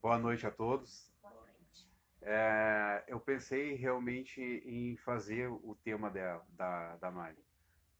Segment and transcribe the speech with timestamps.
[0.00, 1.12] Boa noite a todos.
[1.20, 1.90] Boa noite.
[2.22, 7.44] É, eu pensei realmente em fazer o tema dela, da, da Mari,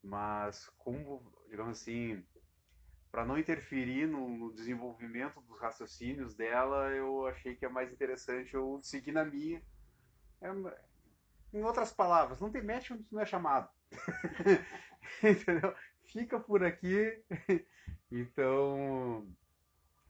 [0.03, 2.25] mas como, digamos assim,
[3.11, 8.55] para não interferir no, no, desenvolvimento dos raciocínios dela, eu achei que é mais interessante
[8.55, 9.61] eu seguir na minha.
[10.41, 10.49] É,
[11.53, 13.69] em outras palavras, não tem match não é chamado.
[15.23, 15.75] Entendeu?
[16.05, 17.23] Fica por aqui.
[18.11, 19.29] Então,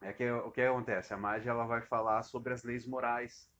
[0.00, 1.12] é que o que acontece?
[1.12, 3.50] A Mágia ela vai falar sobre as leis morais.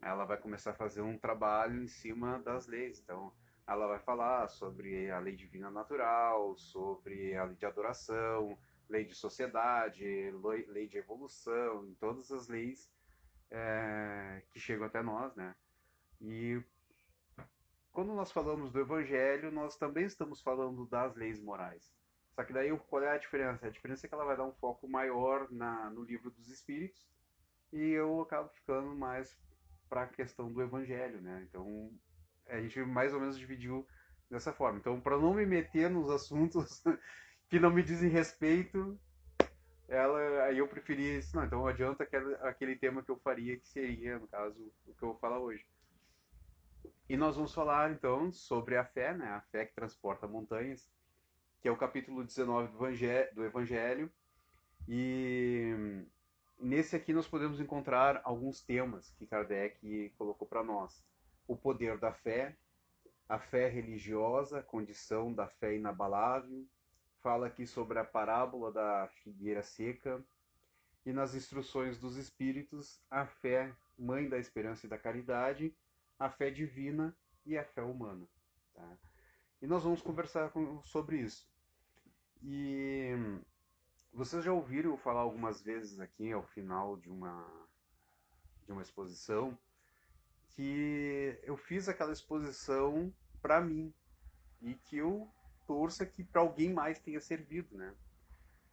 [0.00, 3.00] Ela vai começar a fazer um trabalho em cima das leis.
[3.00, 3.32] Então,
[3.66, 9.14] ela vai falar sobre a lei divina natural, sobre a lei de adoração, lei de
[9.14, 10.30] sociedade,
[10.68, 12.90] lei de evolução, em todas as leis
[13.50, 15.54] é, que chegam até nós, né?
[16.20, 16.62] E
[17.92, 21.92] quando nós falamos do Evangelho, nós também estamos falando das leis morais.
[22.38, 23.66] Só que daí qual é a diferença?
[23.66, 27.04] A diferença é que ela vai dar um foco maior na, no livro dos Espíritos
[27.72, 29.36] e eu acabo ficando mais
[29.88, 31.44] para a questão do Evangelho, né?
[31.48, 31.90] Então
[32.46, 33.84] a gente mais ou menos dividiu
[34.30, 34.78] dessa forma.
[34.78, 36.80] Então para não me meter nos assuntos
[37.50, 38.96] que não me dizem respeito,
[39.88, 41.34] ela aí eu preferi isso.
[41.36, 45.02] Não, então adianta aquele, aquele tema que eu faria que seria no caso o que
[45.02, 45.66] eu vou falar hoje.
[47.08, 49.26] E nós vamos falar então sobre a fé, né?
[49.26, 50.88] A fé que transporta montanhas
[51.60, 54.12] que é o capítulo 19 do Evangelho, do Evangelho.
[54.86, 56.04] E
[56.58, 61.04] nesse aqui nós podemos encontrar alguns temas que Kardec colocou para nós:
[61.46, 62.56] o poder da fé,
[63.28, 66.66] a fé religiosa, condição da fé inabalável.
[67.20, 70.22] Fala aqui sobre a parábola da figueira seca.
[71.04, 75.74] E nas instruções dos Espíritos, a fé, mãe da esperança e da caridade,
[76.18, 77.16] a fé divina
[77.46, 78.26] e a fé humana.
[78.74, 78.96] Tá?
[79.60, 81.48] E nós vamos conversar com, sobre isso.
[82.42, 83.10] E
[84.12, 87.44] vocês já ouviram falar algumas vezes aqui ao final de uma
[88.64, 89.58] de uma exposição
[90.50, 93.94] que eu fiz aquela exposição para mim
[94.60, 95.26] e que eu
[95.66, 97.94] torço que para alguém mais tenha servido, né?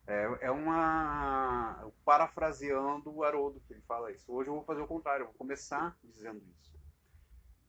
[0.08, 4.32] É, é uma parafraseando o Haroldo que ele fala isso.
[4.32, 6.76] Hoje eu vou fazer o contrário, eu vou começar dizendo isso.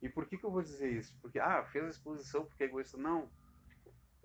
[0.02, 1.16] E por que, que eu vou dizer isso?
[1.20, 2.96] Porque, ah, fez a exposição porque é egoísta.
[2.96, 3.30] Não.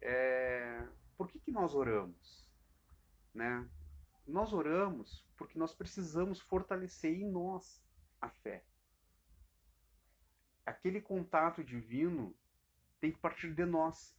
[0.02, 0.88] É...
[1.18, 2.48] Por que, que nós oramos?
[3.34, 3.68] Né?
[4.28, 7.84] Nós oramos porque nós precisamos fortalecer em nós
[8.20, 8.64] a fé.
[10.66, 12.36] Aquele contato divino
[13.00, 14.16] tem que partir de nós.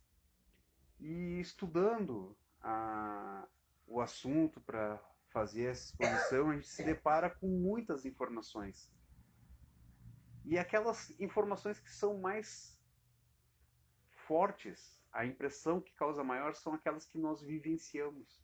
[0.98, 3.46] E estudando a,
[3.86, 8.90] o assunto para fazer essa exposição, a gente se depara com muitas informações
[10.44, 12.78] e aquelas informações que são mais
[14.26, 18.42] fortes, a impressão que causa maior são aquelas que nós vivenciamos.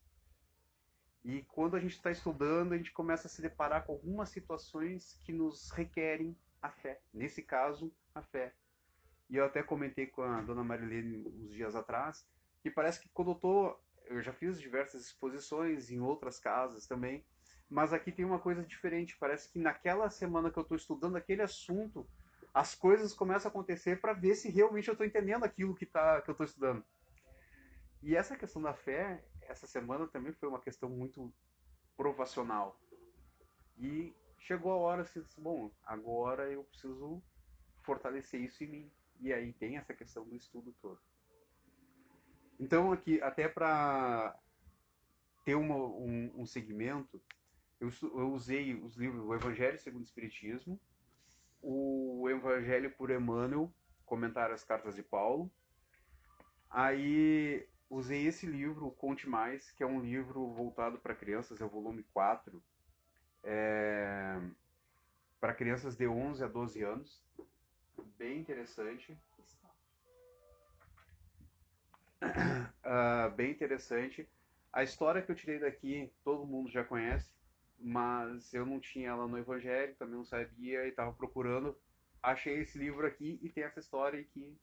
[1.25, 5.21] E quando a gente está estudando, a gente começa a se deparar com algumas situações
[5.25, 7.01] que nos requerem a fé.
[7.13, 8.55] Nesse caso, a fé.
[9.29, 12.27] E eu até comentei com a dona Marilene uns dias atrás,
[12.63, 17.25] que parece que quando eu tô, eu já fiz diversas exposições em outras casas também,
[17.71, 19.17] mas aqui tem uma coisa diferente.
[19.19, 22.09] Parece que naquela semana que eu estou estudando aquele assunto,
[22.55, 26.23] as coisas começam a acontecer para ver se realmente eu estou entendendo aquilo que, tá,
[26.23, 26.85] que eu estou estudando.
[28.03, 31.33] E essa questão da fé, essa semana também foi uma questão muito
[31.97, 32.81] provacional.
[33.77, 37.23] E chegou a hora assim, bom, agora eu preciso
[37.83, 38.93] fortalecer isso em mim.
[39.21, 41.01] E aí tem essa questão do estudo todo.
[42.59, 44.37] Então aqui, até para
[45.45, 47.23] ter uma, um, um segmento,
[47.81, 50.81] eu, eu usei os livros O Evangelho segundo o Espiritismo,
[51.63, 53.73] o Evangelho por Emmanuel,
[54.05, 55.51] Comentar as Cartas de Paulo.
[56.71, 61.69] Aí usei esse livro, Conte Mais, que é um livro voltado para crianças, é o
[61.69, 62.63] volume 4,
[63.43, 64.41] é,
[65.41, 67.23] para crianças de 11 a 12 anos.
[68.17, 69.17] Bem interessante.
[72.23, 74.29] Uh, bem interessante.
[74.73, 77.31] A história que eu tirei daqui, todo mundo já conhece
[77.79, 81.77] mas eu não tinha ela no Evangelho, também não sabia e estava procurando.
[82.23, 84.59] Achei esse livro aqui e tem essa história aqui.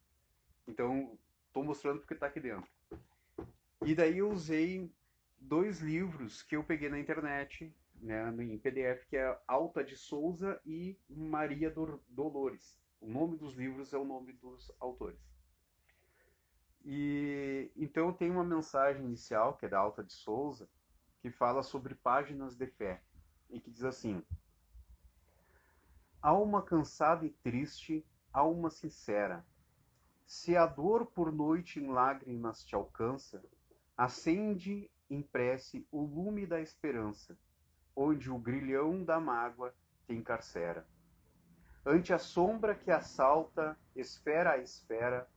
[0.68, 1.18] Então,
[1.48, 2.70] estou mostrando porque está aqui dentro.
[3.86, 4.92] E daí eu usei
[5.38, 10.60] dois livros que eu peguei na internet, né, em PDF, que é Alta de Souza
[10.66, 11.74] e Maria
[12.10, 12.78] Dolores.
[13.00, 15.20] O nome dos livros é o nome dos autores.
[16.84, 20.70] E então tem uma mensagem inicial, que é da Alta de Souza,
[21.26, 23.02] que fala sobre páginas de fé
[23.50, 24.22] e que diz assim:
[26.22, 29.44] Alma cansada e triste, alma sincera,
[30.24, 33.44] se a dor por noite em lágrimas te alcança,
[33.98, 37.36] acende em prece o lume da esperança
[37.96, 39.74] onde o grilhão da mágoa
[40.06, 40.86] te encarcera.
[41.84, 45.28] Ante a sombra que assalta esfera a esfera,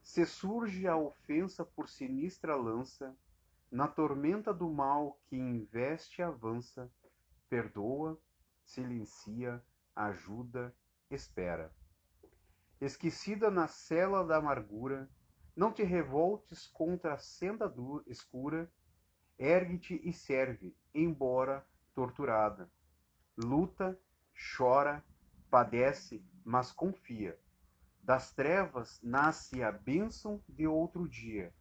[0.00, 3.14] se surge a ofensa por sinistra lança,
[3.70, 6.90] na tormenta do mal que investe avança,
[7.48, 8.20] perdoa,
[8.64, 9.62] silencia,
[9.94, 10.74] ajuda,
[11.10, 11.72] espera.
[12.80, 15.08] Esquecida na cela da amargura,
[15.54, 17.72] não te revoltes contra a senda
[18.06, 18.70] escura,
[19.38, 21.64] ergue-te e serve, embora
[21.94, 22.70] torturada.
[23.36, 23.98] Luta,
[24.56, 25.04] chora,
[25.50, 27.38] padece, mas confia.
[28.02, 31.54] Das trevas nasce a bênção de outro dia,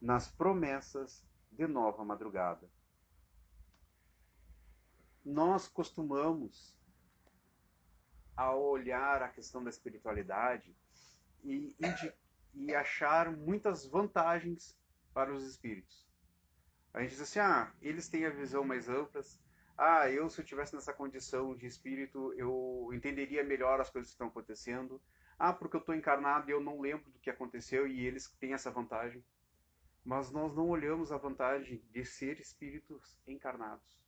[0.00, 1.26] nas promessas
[1.56, 2.68] de nova madrugada.
[5.24, 6.76] Nós costumamos,
[8.36, 10.76] ao olhar a questão da espiritualidade,
[11.42, 11.74] e,
[12.54, 14.76] e achar muitas vantagens
[15.14, 16.06] para os espíritos.
[16.92, 19.22] A gente diz assim, ah, eles têm a visão mais ampla,
[19.78, 24.14] ah, eu se eu tivesse nessa condição de espírito, eu entenderia melhor as coisas que
[24.14, 25.00] estão acontecendo.
[25.38, 28.54] Ah, porque eu estou encarnado e eu não lembro do que aconteceu e eles têm
[28.54, 29.22] essa vantagem.
[30.06, 34.00] Mas nós não olhamos a vantagem de ser espíritos encarnados.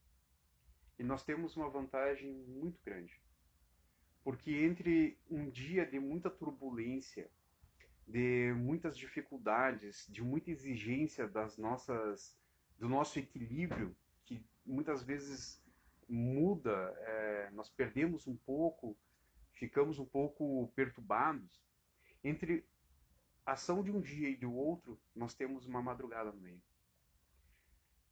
[0.97, 3.21] E nós temos uma vantagem muito grande.
[4.23, 7.29] Porque entre um dia de muita turbulência,
[8.07, 12.39] de muitas dificuldades, de muita exigência das nossas,
[12.79, 13.93] do nosso equilíbrio,
[14.25, 15.61] que muitas vezes
[16.09, 18.97] muda, é, nós perdemos um pouco,
[19.53, 21.61] ficamos um pouco perturbados.
[22.23, 22.65] Entre
[23.53, 26.63] ação de um dia e do outro, nós temos uma madrugada no meio.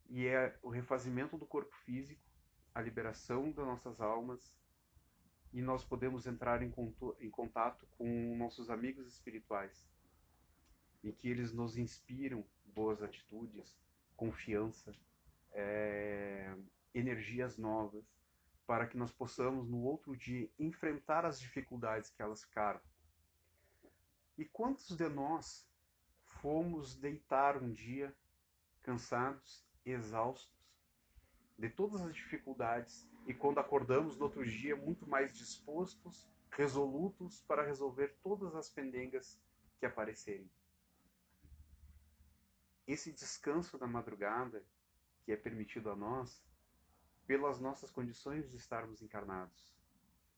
[0.08, 2.22] E é o refazimento do corpo físico,
[2.74, 4.54] a liberação das nossas almas,
[5.52, 6.72] e nós podemos entrar em,
[7.20, 9.88] em contato com nossos amigos espirituais,
[11.02, 13.74] em que eles nos inspiram boas atitudes,
[14.16, 14.92] confiança,
[15.52, 16.54] é,
[16.94, 18.04] energias novas,
[18.66, 22.80] para que nós possamos no outro dia enfrentar as dificuldades que elas ficaram.
[24.36, 25.66] E quantos de nós
[26.24, 28.14] fomos deitar um dia
[28.82, 30.56] cansados, exaustos
[31.58, 37.64] de todas as dificuldades e quando acordamos no outro dia muito mais dispostos, resolutos para
[37.64, 39.40] resolver todas as pendengas
[39.78, 40.50] que aparecerem.
[42.86, 44.64] Esse descanso da madrugada
[45.24, 46.40] que é permitido a nós
[47.26, 49.74] pelas nossas condições de estarmos encarnados,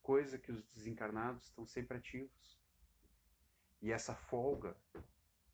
[0.00, 2.57] coisa que os desencarnados estão sempre ativos.
[3.80, 4.76] E essa folga,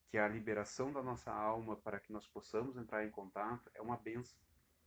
[0.08, 3.82] que é a liberação da nossa alma para que nós possamos entrar em contato, é
[3.82, 4.38] uma benção.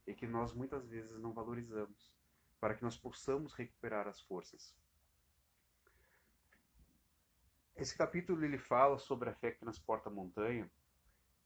[0.05, 2.13] E que nós muitas vezes não valorizamos,
[2.59, 4.73] para que nós possamos recuperar as forças.
[7.75, 10.71] Esse capítulo ele fala sobre a fé que transporta a montanha.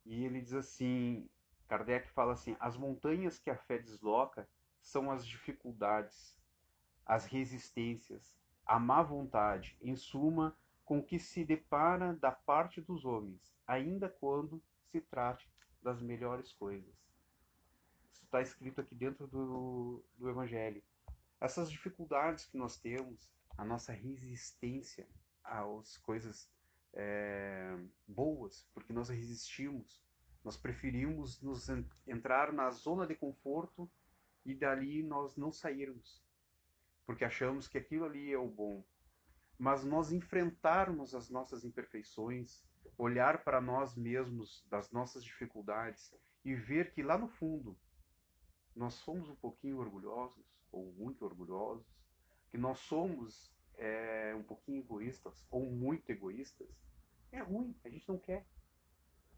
[0.05, 1.29] E ele diz assim
[1.71, 4.45] Kardec fala assim: as montanhas que a fé desloca
[4.81, 6.37] são as dificuldades,
[7.05, 8.35] as resistências,
[8.65, 10.53] a má vontade, em suma,
[10.91, 14.61] com que se depara da parte dos homens, ainda quando
[14.91, 15.49] se trate
[15.81, 16.93] das melhores coisas.
[18.11, 20.83] Isso está escrito aqui dentro do, do Evangelho.
[21.39, 25.07] Essas dificuldades que nós temos, a nossa resistência
[25.41, 26.51] às coisas
[26.91, 30.03] é, boas, porque nós resistimos
[30.43, 31.69] nós preferimos nos
[32.05, 33.89] entrar na zona de conforto
[34.43, 36.21] e dali nós não sairmos,
[37.05, 38.83] porque achamos que aquilo ali é o bom.
[39.61, 42.65] Mas nós enfrentarmos as nossas imperfeições,
[42.97, 46.11] olhar para nós mesmos, das nossas dificuldades
[46.43, 47.77] e ver que lá no fundo
[48.75, 51.85] nós somos um pouquinho orgulhosos ou muito orgulhosos,
[52.49, 56.67] que nós somos é, um pouquinho egoístas ou muito egoístas,
[57.31, 58.47] é ruim, a gente não quer.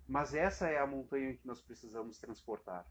[0.08, 2.90] Mas essa é a montanha que nós precisamos transportar.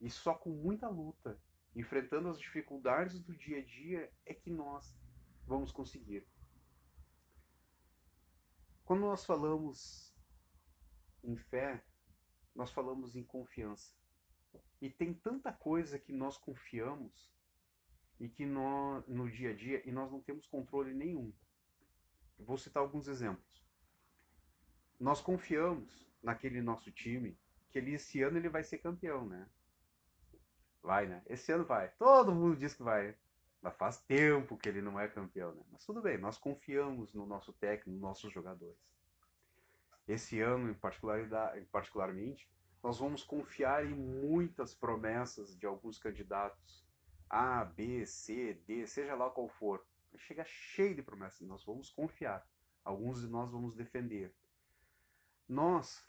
[0.00, 1.38] E só com muita luta,
[1.76, 5.01] enfrentando as dificuldades do dia a dia, é que nós
[5.46, 6.26] vamos conseguir.
[8.84, 10.14] Quando nós falamos
[11.22, 11.84] em fé,
[12.54, 13.94] nós falamos em confiança.
[14.80, 17.32] E tem tanta coisa que nós confiamos
[18.20, 21.32] e que nós, no dia a dia e nós não temos controle nenhum.
[22.38, 23.62] vou citar alguns exemplos
[25.02, 27.36] nós confiamos naquele nosso time
[27.70, 29.48] que ele esse ano ele vai ser campeão, né?
[30.80, 31.22] Vai, né?
[31.26, 31.88] Esse ano vai.
[31.98, 33.16] Todo mundo diz que vai.
[33.62, 35.62] Mas faz tempo que ele não é campeão, né?
[35.70, 38.76] Mas tudo bem, nós confiamos no nosso técnico, nos nossos jogadores.
[40.06, 42.50] Esse ano, em, particularidade, particularmente,
[42.82, 46.84] nós vamos confiar em muitas promessas de alguns candidatos.
[47.30, 49.86] A, B, C, D, seja lá qual for.
[50.18, 51.46] Chega cheio de promessas.
[51.46, 52.44] Nós vamos confiar.
[52.84, 54.34] Alguns de nós vamos defender
[55.52, 56.02] nós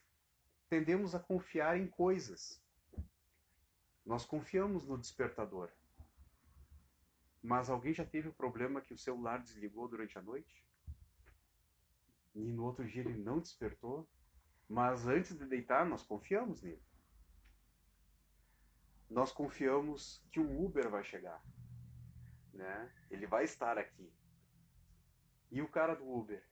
[0.69, 2.62] tendemos a confiar em coisas.
[4.05, 5.69] Nós confiamos no despertador.
[7.43, 10.65] Mas alguém já teve o problema que o celular desligou durante a noite?
[12.33, 14.09] E no outro dia ele não despertou?
[14.67, 16.81] Mas antes de deitar, nós confiamos nele.
[19.09, 21.43] Nós confiamos que o Uber vai chegar.
[22.53, 22.91] Né?
[23.12, 24.12] Ele vai estar aqui.
[25.51, 26.43] E o cara do Uber?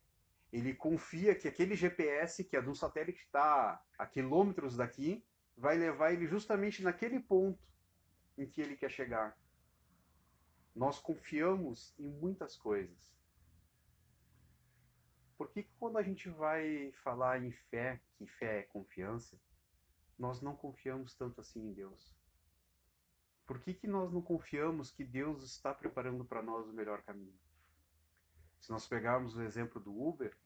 [0.51, 5.77] Ele confia que aquele GPS, que é um satélite que está a quilômetros daqui, vai
[5.77, 7.63] levar ele justamente naquele ponto
[8.38, 9.38] em que ele quer chegar.
[10.75, 13.13] Nós confiamos em muitas coisas.
[15.37, 19.39] Por que, quando a gente vai falar em fé, que fé é confiança,
[20.17, 22.15] nós não confiamos tanto assim em Deus?
[23.45, 27.37] Por que, que nós não confiamos que Deus está preparando para nós o melhor caminho?
[28.59, 30.37] Se nós pegarmos o exemplo do Uber,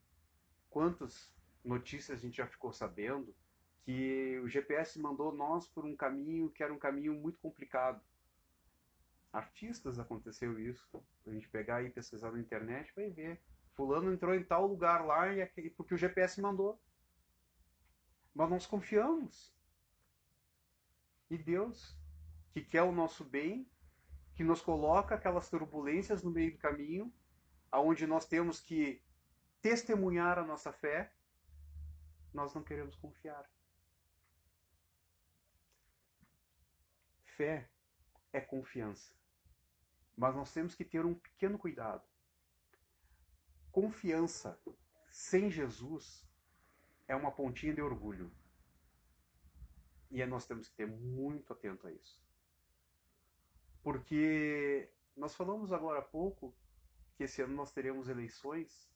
[0.69, 1.31] quantas
[1.63, 3.35] notícias a gente já ficou sabendo
[3.83, 8.01] que o GPS mandou nós por um caminho que era um caminho muito complicado.
[9.35, 11.05] Artistas aconteceu isso.
[11.27, 13.43] A gente pegar e pesquisar na internet, vai ver.
[13.73, 16.81] Fulano entrou em tal lugar lá e porque o GPS mandou.
[18.33, 19.53] Mas nós confiamos.
[21.29, 21.99] E Deus,
[22.53, 23.69] que quer o nosso bem,
[24.35, 27.13] que nos coloca aquelas turbulências no meio do caminho,
[27.69, 29.03] aonde nós temos que
[29.61, 31.13] testemunhar a nossa fé,
[32.33, 33.45] nós não queremos confiar.
[37.35, 37.69] Fé
[38.31, 39.13] é confiança.
[40.15, 42.03] Mas nós temos que ter um pequeno cuidado.
[43.71, 44.59] Confiança
[45.09, 46.25] sem Jesus
[47.07, 48.31] é uma pontinha de orgulho.
[50.09, 52.23] E nós temos que ter muito atento a isso.
[53.83, 56.55] Porque nós falamos agora há pouco
[57.15, 58.89] que esse ano nós teremos eleições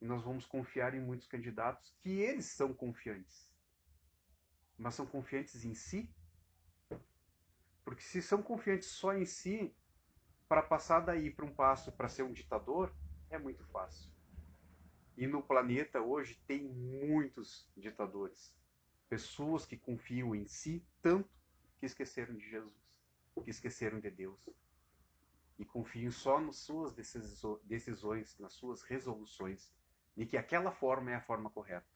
[0.00, 3.52] e nós vamos confiar em muitos candidatos que eles são confiantes.
[4.78, 6.12] Mas são confiantes em si
[7.84, 9.74] porque se são confiantes só em si,
[10.52, 12.94] para passar daí para um passo para ser um ditador,
[13.30, 14.12] é muito fácil.
[15.16, 18.54] E no planeta hoje tem muitos ditadores.
[19.08, 21.30] Pessoas que confiam em si tanto
[21.78, 22.74] que esqueceram de Jesus,
[23.42, 24.38] que esqueceram de Deus.
[25.58, 26.92] E confiam só nas suas
[27.64, 29.72] decisões, nas suas resoluções,
[30.14, 31.88] e que aquela forma é a forma correta.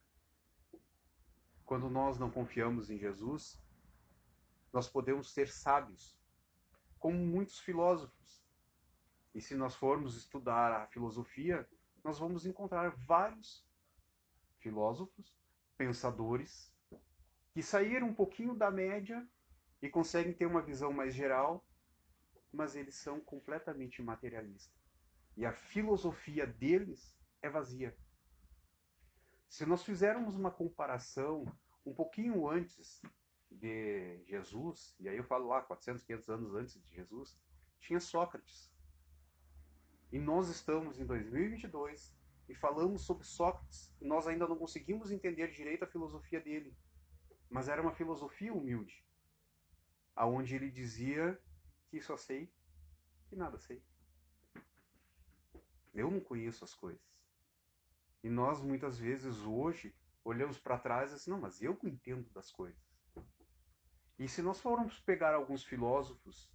[1.66, 3.62] Quando nós não confiamos em Jesus,
[4.72, 6.18] nós podemos ser sábios,
[6.98, 8.45] como muitos filósofos.
[9.36, 11.68] E se nós formos estudar a filosofia,
[12.02, 13.68] nós vamos encontrar vários
[14.60, 15.38] filósofos,
[15.76, 16.74] pensadores,
[17.52, 19.28] que saíram um pouquinho da média
[19.82, 21.62] e conseguem ter uma visão mais geral,
[22.50, 24.74] mas eles são completamente materialistas.
[25.36, 27.94] E a filosofia deles é vazia.
[29.50, 31.44] Se nós fizermos uma comparação
[31.84, 33.02] um pouquinho antes
[33.50, 37.38] de Jesus, e aí eu falo lá, 400, 500 anos antes de Jesus,
[37.78, 38.74] tinha Sócrates.
[40.12, 42.14] E nós estamos em 2022
[42.48, 46.76] e falamos sobre Sócrates e nós ainda não conseguimos entender direito a filosofia dele.
[47.50, 49.04] Mas era uma filosofia humilde,
[50.14, 51.40] aonde ele dizia
[51.88, 52.52] que só sei
[53.28, 53.82] que nada sei.
[55.92, 57.02] Eu não conheço as coisas.
[58.22, 59.94] E nós muitas vezes hoje
[60.25, 62.80] olhamos para trás e assim, não, mas eu entendo das coisas.
[64.18, 66.50] E se nós formos pegar alguns filósofos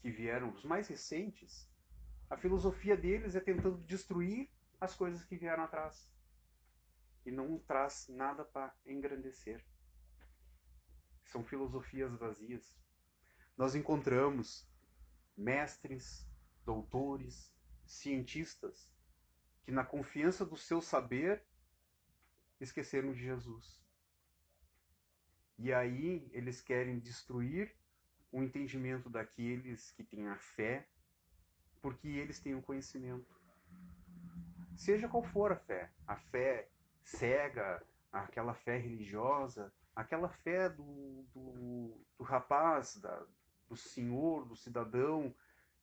[0.00, 1.68] que vieram, os mais recentes,
[2.34, 4.50] a filosofia deles é tentando destruir
[4.80, 6.12] as coisas que vieram atrás.
[7.24, 9.64] E não traz nada para engrandecer.
[11.26, 12.76] São filosofias vazias.
[13.56, 14.68] Nós encontramos
[15.36, 16.28] mestres,
[16.64, 17.54] doutores,
[17.86, 18.90] cientistas
[19.62, 21.40] que, na confiança do seu saber,
[22.60, 23.80] esqueceram de Jesus.
[25.56, 27.72] E aí eles querem destruir
[28.32, 30.88] o entendimento daqueles que têm a fé,
[31.84, 33.38] porque eles têm o conhecimento.
[34.74, 36.70] Seja qual for a fé, a fé
[37.02, 43.26] cega, aquela fé religiosa, aquela fé do, do, do rapaz, da,
[43.68, 45.34] do senhor, do cidadão,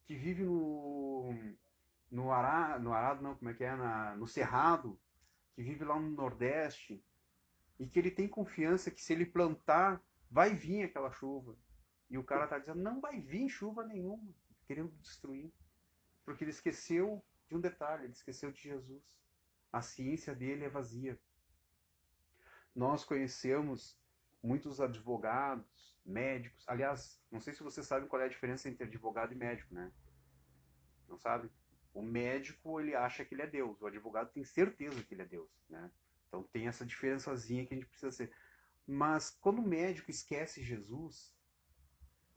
[0.04, 1.36] que vive no,
[2.10, 2.32] no
[2.82, 5.00] no arado não, como é que é, Na, no cerrado,
[5.54, 7.06] que vive lá no Nordeste,
[7.80, 11.56] e que ele tem confiança que se ele plantar, vai vir aquela chuva.
[12.10, 14.34] E o cara está dizendo, não vai vir chuva nenhuma,
[14.66, 15.54] querendo destruir.
[16.24, 19.04] Porque ele esqueceu de um detalhe, ele esqueceu de Jesus.
[19.72, 21.20] A ciência dele é vazia.
[22.76, 23.98] Nós conhecemos
[24.42, 26.68] muitos advogados, médicos.
[26.68, 29.92] Aliás, não sei se vocês sabem qual é a diferença entre advogado e médico, né?
[31.08, 31.50] Não sabe?
[31.94, 33.82] O médico, ele acha que ele é Deus.
[33.82, 35.92] O advogado tem certeza que ele é Deus, né?
[36.28, 38.34] Então tem essa diferençazinha que a gente precisa ser.
[38.88, 41.36] Mas quando o médico esquece Jesus,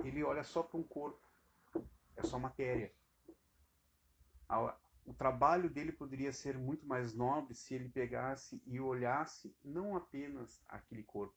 [0.04, 1.22] ele olha só para um corpo,
[2.16, 2.92] é só matéria.
[5.04, 10.62] O trabalho dele poderia ser muito mais nobre se ele pegasse e olhasse não apenas
[10.68, 11.36] aquele corpo,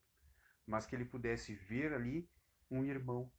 [0.65, 2.29] mas que ele pudesse ver ali
[2.69, 3.31] um irmão.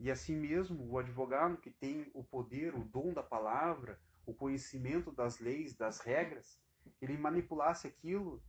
[0.00, 5.10] E assim mesmo, o advogado que tem o poder, o dom da palavra, o conhecimento
[5.10, 6.60] das leis, das regras,
[7.00, 8.42] ele manipulasse aquilo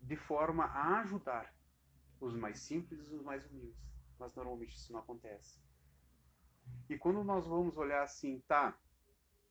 [0.00, 1.52] de forma a ajudar
[2.20, 3.80] os mais simples e os mais humildes.
[4.18, 5.58] Mas normalmente isso não acontece.
[6.88, 8.78] E quando nós vamos olhar assim, tá,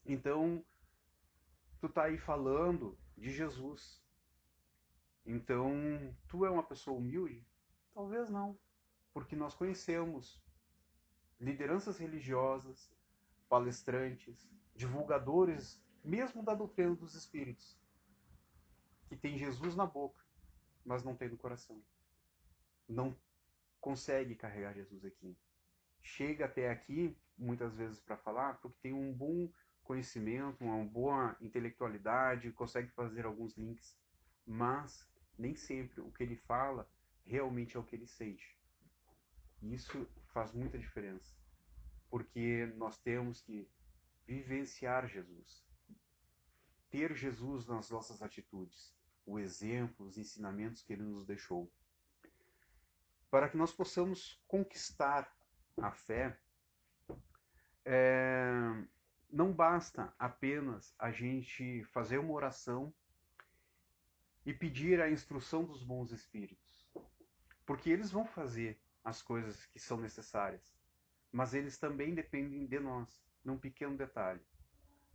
[0.08, 0.66] então,
[1.82, 4.02] tu tá aí falando de Jesus.
[5.26, 7.46] Então, tu é uma pessoa humilde?
[7.94, 8.58] Talvez não,
[9.14, 10.42] porque nós conhecemos
[11.40, 12.90] lideranças religiosas,
[13.50, 17.78] palestrantes, divulgadores, mesmo da doutrina dos espíritos,
[19.08, 20.24] que tem Jesus na boca,
[20.86, 21.84] mas não tem no coração.
[22.88, 23.16] Não
[23.82, 25.38] consegue carregar Jesus aqui.
[26.02, 29.52] Chega até aqui, muitas vezes, para falar, porque tem um bom
[29.88, 33.98] conhecimento, uma boa intelectualidade, consegue fazer alguns links,
[34.46, 36.88] mas nem sempre o que ele fala
[37.26, 38.58] realmente é o que ele sente.
[39.62, 41.34] Isso faz muita diferença,
[42.10, 43.68] porque nós temos que
[44.26, 45.66] vivenciar Jesus,
[46.90, 48.94] ter Jesus nas nossas atitudes,
[49.26, 51.72] o exemplo, os ensinamentos que ele nos deixou,
[53.32, 55.34] para que nós possamos conquistar
[55.78, 56.38] a fé.
[57.86, 58.84] É,
[59.30, 62.94] não basta apenas a gente fazer uma oração
[64.46, 66.90] e pedir a instrução dos bons espíritos,
[67.66, 70.78] porque eles vão fazer as coisas que são necessárias,
[71.32, 74.42] mas eles também dependem de nós, num pequeno detalhe: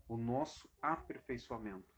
[0.06, 1.92] o nosso aperfeiçoamento.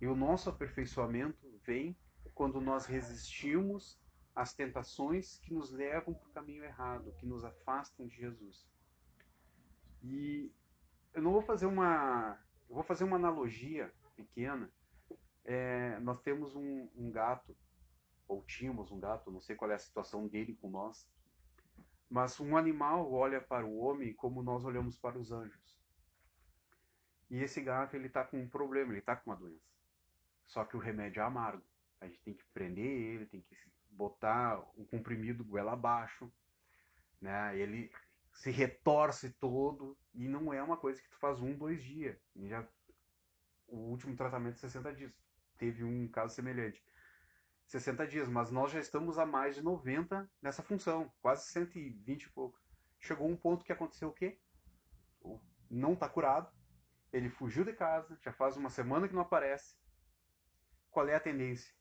[0.00, 1.96] E o nosso aperfeiçoamento vem
[2.34, 3.98] quando nós resistimos
[4.34, 8.68] às tentações que nos levam para o caminho errado, que nos afastam de Jesus.
[10.02, 10.52] E
[11.16, 12.38] eu não vou fazer uma.
[12.68, 14.70] Eu vou fazer uma analogia pequena.
[15.44, 17.56] É, nós temos um, um, gato,
[18.28, 21.08] ou tínhamos um gato, não sei qual é a situação dele com nós,
[22.10, 25.80] mas um animal olha para o homem como nós olhamos para os anjos.
[27.30, 29.72] E esse gato ele está com um problema, ele está com uma doença.
[30.44, 31.64] Só que o remédio é amargo.
[32.00, 33.56] A gente tem que prender ele, tem que
[33.90, 36.30] botar um comprimido goela abaixo,
[37.20, 37.56] né?
[37.58, 37.90] Ele
[38.36, 42.18] se retorce todo e não é uma coisa que tu faz um, dois dias.
[42.44, 42.66] Já
[43.66, 45.12] o último tratamento 60 dias.
[45.56, 46.84] Teve um caso semelhante.
[47.66, 52.30] 60 dias, mas nós já estamos a mais de 90 nessa função, quase 120 e
[52.30, 52.60] pouco.
[53.00, 54.38] Chegou um ponto que aconteceu o quê?
[55.68, 56.52] Não está curado,
[57.12, 59.76] ele fugiu de casa, já faz uma semana que não aparece.
[60.90, 61.74] Qual é a tendência?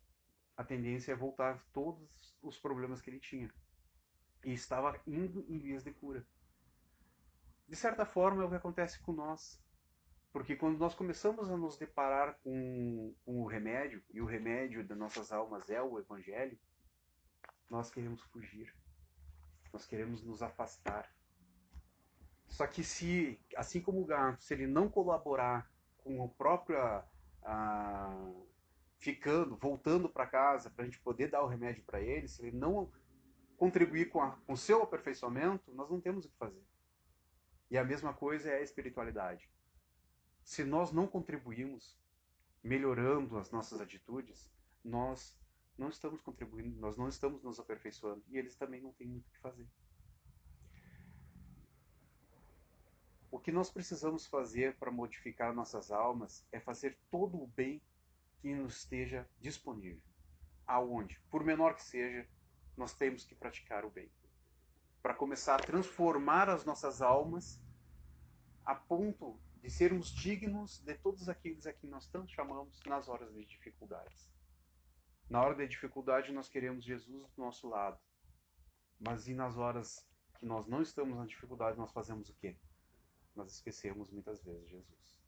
[0.58, 3.54] A tendência é voltar todos os problemas que ele tinha.
[4.44, 6.26] E estava indo em vias de cura
[7.68, 9.62] de certa forma, é o que acontece com nós.
[10.32, 14.98] Porque quando nós começamos a nos deparar com, com o remédio, e o remédio das
[14.98, 16.60] nossas almas é o Evangelho,
[17.70, 18.76] nós queremos fugir.
[19.72, 21.10] Nós queremos nos afastar.
[22.48, 26.78] Só que se, assim como o gato, se ele não colaborar com o próprio
[27.44, 28.32] ah,
[29.00, 32.58] ficando, voltando para casa, para a gente poder dar o remédio para ele, se ele
[32.58, 32.92] não
[33.58, 36.64] contribuir com, com o seu aperfeiçoamento, nós não temos o que fazer.
[37.70, 39.50] E a mesma coisa é a espiritualidade.
[40.44, 41.98] Se nós não contribuímos
[42.64, 44.52] melhorando as nossas atitudes,
[44.84, 45.38] nós
[45.78, 49.32] não estamos contribuindo, nós não estamos nos aperfeiçoando e eles também não têm muito o
[49.32, 49.68] que fazer.
[53.30, 57.82] O que nós precisamos fazer para modificar nossas almas é fazer todo o bem
[58.40, 60.02] que nos esteja disponível.
[60.66, 61.20] Aonde?
[61.30, 62.28] Por menor que seja,
[62.78, 64.10] nós temos que praticar o bem
[65.06, 67.62] para começar a transformar as nossas almas
[68.66, 73.32] a ponto de sermos dignos de todos aqueles a quem nós tanto chamamos nas horas
[73.32, 74.28] de dificuldades.
[75.30, 78.00] Na hora da dificuldade nós queremos Jesus do nosso lado.
[79.00, 80.04] Mas e nas horas
[80.40, 82.58] que nós não estamos na dificuldade, nós fazemos o quê?
[83.36, 85.20] Nós esquecemos muitas vezes Jesus.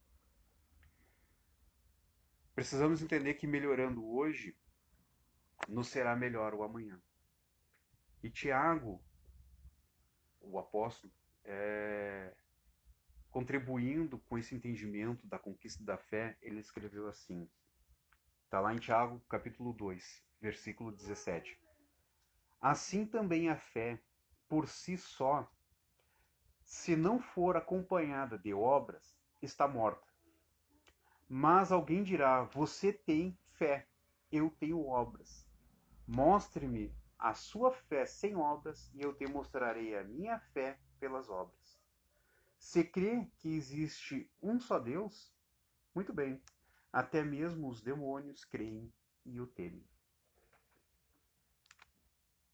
[2.55, 4.57] Precisamos entender que melhorando hoje,
[5.67, 6.99] nos será melhor o amanhã.
[8.23, 8.99] E Tiago,
[10.49, 11.12] o apóstolo,
[11.43, 12.33] é,
[13.31, 17.49] contribuindo com esse entendimento da conquista da fé, ele escreveu assim.
[18.45, 21.60] Está lá em Tiago, capítulo 2, versículo 17.
[22.60, 24.01] Assim também a fé,
[24.47, 25.49] por si só,
[26.63, 30.07] se não for acompanhada de obras, está morta.
[31.29, 33.88] Mas alguém dirá: Você tem fé,
[34.31, 35.47] eu tenho obras.
[36.07, 41.80] Mostre-me a sua fé sem obras, e eu te mostrarei a minha fé pelas obras.
[42.58, 45.34] Se crê que existe um só Deus,
[45.93, 46.41] muito bem,
[46.91, 48.91] até mesmo os demônios creem
[49.25, 49.88] e o temem.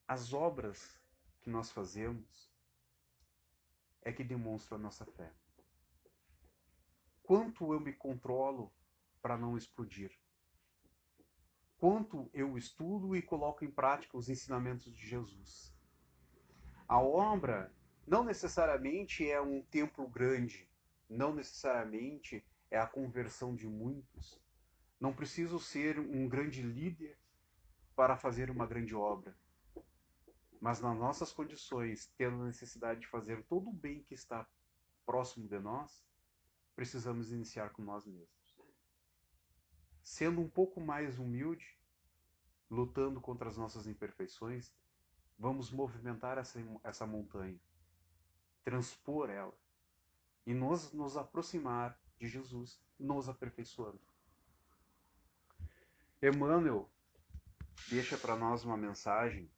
[0.08, 1.00] As obras
[1.42, 2.52] que nós fazemos
[4.02, 5.34] é que demonstram a nossa fé.
[7.22, 8.72] Quanto eu me controlo
[9.22, 10.12] para não explodir?
[11.84, 15.76] Quanto eu estudo e coloco em prática os ensinamentos de Jesus?
[16.88, 17.76] A obra
[18.08, 20.66] não necessariamente é um templo grande,
[21.10, 22.42] não necessariamente
[22.72, 24.42] é a conversão de muitos.
[24.98, 27.20] Não preciso ser um grande líder
[27.98, 29.36] para fazer uma grande obra.
[30.62, 34.48] Mas nas nossas condições, tendo a necessidade de fazer todo o bem que está
[35.06, 36.02] próximo de nós,
[36.78, 38.43] precisamos iniciar com nós mesmos.
[40.04, 41.78] Sendo um pouco mais humilde,
[42.70, 44.72] lutando contra as nossas imperfeições,
[45.40, 47.60] vamos movimentar essa, essa montanha,
[48.64, 49.54] transpor ela
[50.46, 54.00] e nos, nos aproximar de Jesus, nos aperfeiçoando.
[56.22, 56.90] Emmanuel
[57.90, 59.50] deixa para nós uma mensagem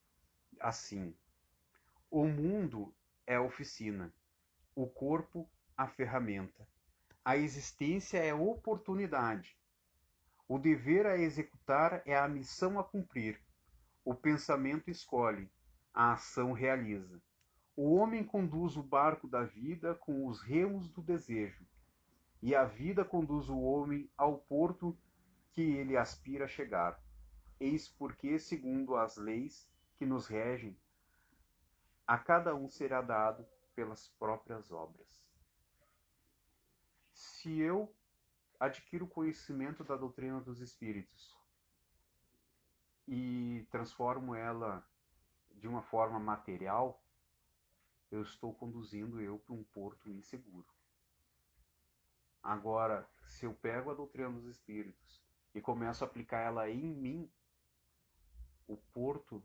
[0.60, 1.16] assim:
[2.10, 2.94] O mundo
[3.26, 4.14] é a oficina,
[4.76, 6.68] o corpo a ferramenta,
[7.24, 9.58] a existência é oportunidade,
[10.48, 13.42] o dever a executar é a missão a cumprir,
[14.04, 15.50] o pensamento escolhe,
[15.94, 17.22] a ação realiza.
[17.76, 21.66] O homem conduz o barco da vida com os remos do desejo
[22.42, 24.96] e a vida conduz o homem ao porto
[25.52, 27.02] que ele aspira a chegar.
[27.60, 30.78] Eis porque, segundo as leis que nos regem,
[32.06, 35.26] a cada um será dado pelas próprias obras.
[37.14, 37.95] Se eu
[38.66, 41.36] adquiro conhecimento da doutrina dos espíritos
[43.08, 44.86] e transformo ela
[45.52, 47.04] de uma forma material,
[48.12, 50.68] eu estou conduzindo eu para um porto inseguro.
[52.42, 55.24] Agora, se eu pego a doutrina dos espíritos
[55.54, 57.32] e começo a aplicar ela em mim,
[58.68, 59.44] o porto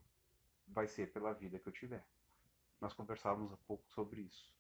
[0.66, 2.04] vai ser pela vida que eu tiver.
[2.80, 4.54] Nós conversávamos um pouco sobre isso.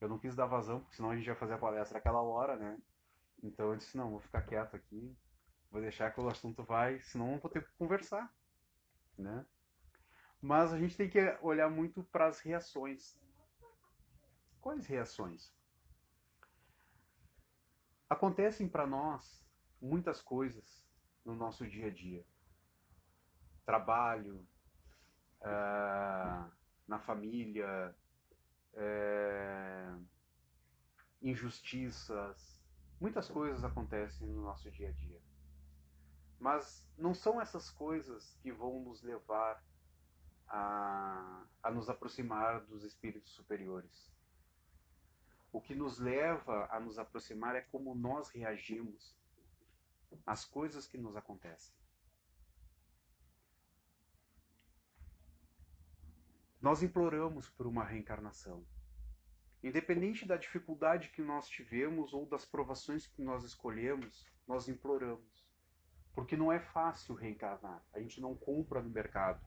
[0.00, 2.56] Eu não quis dar vazão, porque senão a gente ia fazer a palestra aquela hora,
[2.56, 2.78] né?
[3.42, 5.16] Então eu disse, não, vou ficar quieto aqui,
[5.70, 8.32] vou deixar que o assunto vai, senão não vou ter que conversar,
[9.16, 9.44] né?
[10.40, 13.18] Mas a gente tem que olhar muito para as reações.
[14.60, 15.52] Quais reações?
[18.08, 19.44] Acontecem para nós
[19.80, 20.84] muitas coisas
[21.24, 22.24] no nosso dia a dia.
[23.64, 24.46] Trabalho,
[25.40, 26.50] uh,
[26.86, 27.94] na família,
[28.74, 30.06] uh,
[31.20, 32.55] injustiças,
[33.00, 35.20] muitas coisas acontecem no nosso dia a dia.
[36.38, 39.62] Mas não são essas coisas que vão nos levar
[40.48, 44.12] a, a nos aproximar dos espíritos superiores.
[45.52, 49.16] O que nos leva a nos aproximar é como nós reagimos
[50.26, 51.74] às coisas que nos acontecem.
[56.60, 58.66] Nós imploramos por uma reencarnação.
[59.62, 65.46] Independente da dificuldade que nós tivemos ou das provações que nós escolhemos, nós imploramos.
[66.14, 67.82] Porque não é fácil reencarnar.
[67.92, 69.44] A gente não compra no mercado.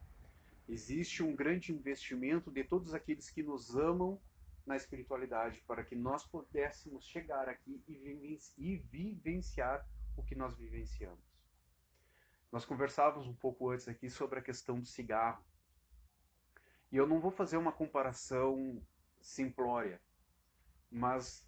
[0.68, 4.22] Existe um grande investimento de todos aqueles que nos amam
[4.66, 7.82] na espiritualidade para que nós pudéssemos chegar aqui
[8.58, 9.84] e vivenciar
[10.16, 11.28] o que nós vivenciamos.
[12.52, 15.44] Nós conversávamos um pouco antes aqui sobre a questão do cigarro.
[16.92, 18.82] E eu não vou fazer uma comparação
[19.20, 20.02] simplória,
[20.92, 21.46] mas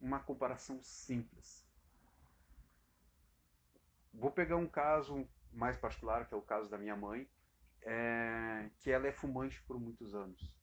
[0.00, 1.66] uma comparação simples.
[4.12, 7.28] Vou pegar um caso mais particular, que é o caso da minha mãe,
[7.82, 10.60] é, que ela é fumante por muitos anos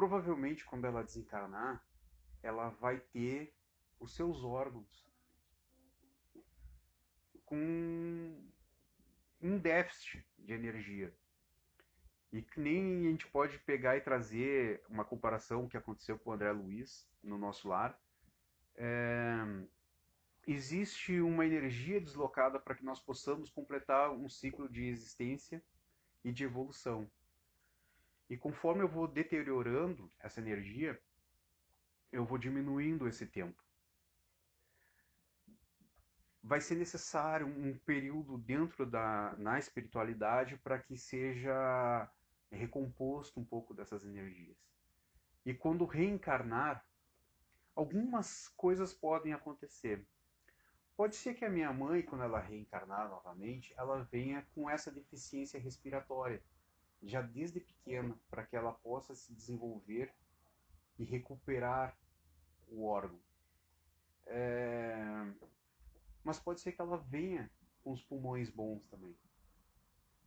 [0.00, 1.84] provavelmente quando ela desencarnar,
[2.42, 3.54] ela vai ter
[3.98, 5.06] os seus órgãos
[7.44, 8.50] com
[9.42, 11.14] um déficit de energia.
[12.32, 16.32] E que nem a gente pode pegar e trazer uma comparação que aconteceu com o
[16.32, 17.98] André Luiz no nosso lar.
[18.76, 19.44] É,
[20.46, 25.62] existe uma energia deslocada para que nós possamos completar um ciclo de existência
[26.24, 27.10] e de evolução.
[28.28, 31.00] E conforme eu vou deteriorando essa energia,
[32.12, 33.60] eu vou diminuindo esse tempo.
[36.42, 42.08] Vai ser necessário um período dentro da na espiritualidade para que seja
[42.56, 44.56] recomposto um pouco dessas energias.
[45.44, 46.84] E quando reencarnar,
[47.74, 50.06] algumas coisas podem acontecer.
[50.96, 55.58] Pode ser que a minha mãe, quando ela reencarnar novamente, ela venha com essa deficiência
[55.58, 56.42] respiratória
[57.02, 60.14] já desde pequena, para que ela possa se desenvolver
[60.98, 61.96] e recuperar
[62.68, 63.18] o órgão.
[64.26, 65.32] É...
[66.22, 67.50] Mas pode ser que ela venha
[67.82, 69.16] com os pulmões bons também.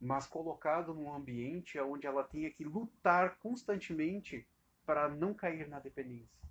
[0.04, 4.46] Mas colocado num ambiente onde ela tenha que lutar constantemente
[4.86, 6.46] para não cair na dependência.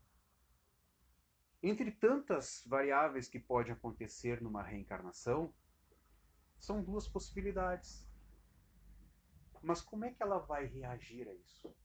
[1.62, 5.52] Entre tantas variáveis que pode acontecer numa reencarnação,
[6.58, 8.08] são duas possibilidades.
[9.62, 11.76] Mas como é que ela vai reagir a isso?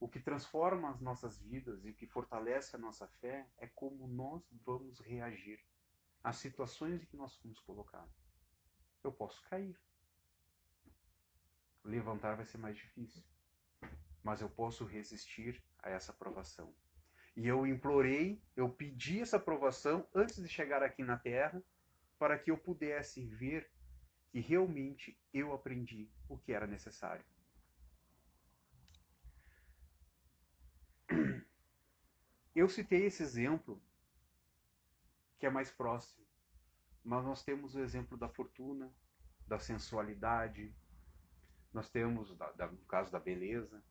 [0.00, 4.42] O que transforma as nossas vidas e que fortalece a nossa fé é como nós
[4.66, 5.64] vamos reagir
[6.24, 8.28] às situações em que nós fomos colocados.
[9.04, 9.78] Eu posso cair.
[11.88, 13.24] Levantar vai ser mais difícil.
[14.22, 16.74] Mas eu posso resistir a essa provação.
[17.34, 21.62] E eu implorei, eu pedi essa aprovação antes de chegar aqui na Terra,
[22.18, 23.70] para que eu pudesse ver
[24.30, 27.24] que realmente eu aprendi o que era necessário.
[32.54, 33.80] Eu citei esse exemplo
[35.38, 36.26] que é mais próximo,
[37.02, 38.92] mas nós temos o exemplo da fortuna,
[39.46, 40.74] da sensualidade,
[41.72, 43.82] nós temos, da, da, no caso da beleza,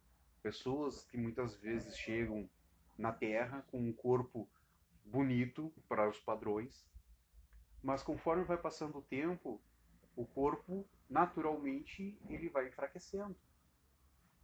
[0.41, 2.49] pessoas que muitas vezes chegam
[2.97, 4.49] na Terra com um corpo
[5.05, 6.87] bonito para os padrões,
[7.81, 9.61] mas conforme vai passando o tempo,
[10.15, 13.35] o corpo naturalmente ele vai enfraquecendo.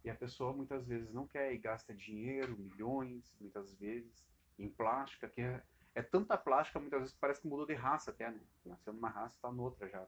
[0.04, 4.24] E a pessoa muitas vezes não quer e gasta dinheiro, milhões, muitas vezes,
[4.58, 5.62] em plástica, que é,
[5.94, 8.40] é tanta plástica, muitas vezes parece que mudou de raça até, né?
[8.64, 10.06] Nasceu numa raça, está noutra já.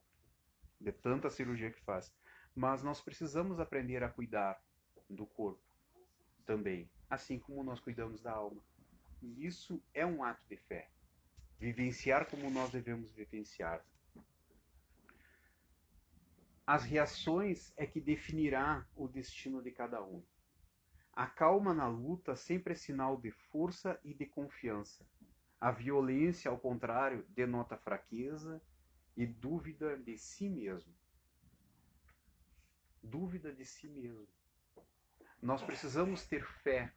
[0.79, 2.15] De tanta cirurgia que faz.
[2.57, 4.61] Mas nós precisamos aprender a cuidar
[5.09, 5.63] do corpo
[6.45, 8.61] também, assim como nós cuidamos da alma.
[9.23, 10.91] E isso é um ato de fé.
[11.61, 13.85] Vivenciar como nós devemos vivenciar
[16.67, 20.21] as reações é que definirá o destino de cada um.
[21.13, 25.07] A calma na luta sempre é sinal de força e de confiança.
[25.61, 28.61] A violência, ao contrário, denota fraqueza
[29.17, 30.93] e dúvida de si mesmo.
[33.07, 34.29] Dúvida de si mesmo.
[35.41, 36.93] Nós precisamos ter fé.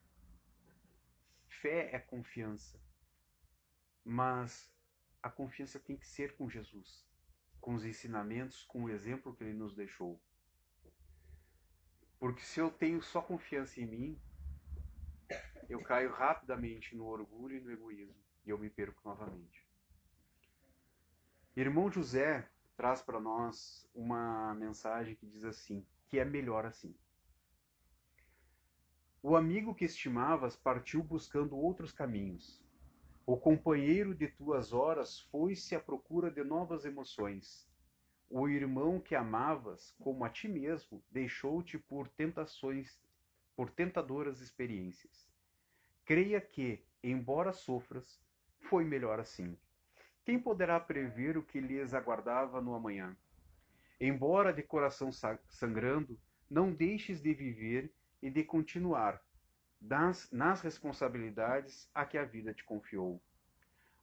[1.48, 2.80] Fé é confiança.
[4.04, 4.74] Mas
[5.22, 7.10] a confiança tem que ser com Jesus
[7.60, 10.20] com os ensinamentos, com o exemplo que ele nos deixou.
[12.20, 14.22] Porque se eu tenho só confiança em mim,
[15.70, 19.68] eu caio rapidamente no orgulho e no egoísmo e eu me perco novamente.
[21.56, 26.96] Irmão José traz para nós uma mensagem que diz assim: que é melhor assim.
[29.22, 32.64] O amigo que estimavas partiu buscando outros caminhos.
[33.26, 37.70] O companheiro de tuas horas foi-se à procura de novas emoções.
[38.28, 43.00] O irmão que amavas, como a ti mesmo, deixou-te por tentações,
[43.56, 45.30] por tentadoras experiências.
[46.06, 48.20] Creia que, embora sofras,
[48.62, 49.56] foi melhor assim.
[50.26, 53.16] Quem poderá prever o que lhes aguardava no amanhã?
[54.00, 55.12] Embora de coração
[55.50, 59.22] sangrando, não deixes de viver e de continuar,
[59.80, 63.22] das, nas responsabilidades a que a vida te confiou.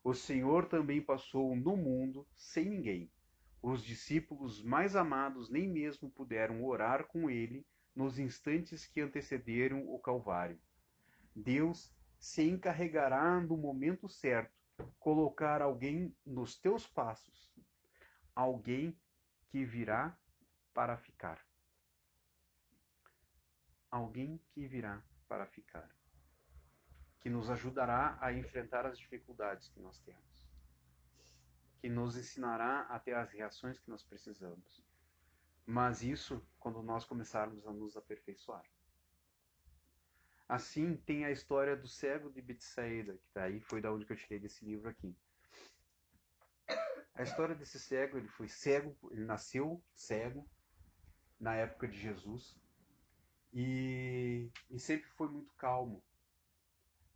[0.05, 3.11] O Senhor também passou no mundo sem ninguém.
[3.63, 9.99] Os discípulos mais amados nem mesmo puderam orar com ele nos instantes que antecederam o
[9.99, 10.61] Calvário.
[11.35, 14.55] Deus se encarregará no momento certo
[14.99, 17.53] colocar alguém nos teus passos,
[18.35, 18.97] alguém
[19.49, 20.17] que virá
[20.73, 21.45] para ficar.
[23.91, 25.91] Alguém que virá para ficar,
[27.21, 30.47] que nos ajudará a enfrentar as dificuldades que nós temos,
[31.81, 34.85] que nos ensinará a ter as reações que nós precisamos.
[35.65, 38.65] Mas isso quando nós começarmos a nos aperfeiçoar.
[40.49, 44.17] Assim, tem a história do cego de Betsaida, que daí tá foi da onde eu
[44.17, 45.17] tirei desse livro aqui.
[47.17, 50.47] A história desse cego, ele foi cego, ele nasceu cego
[51.41, 52.59] na época de Jesus,
[53.53, 56.05] e, e sempre foi muito calmo.